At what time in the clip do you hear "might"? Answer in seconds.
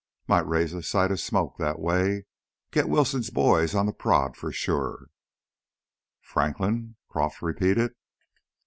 0.27-0.47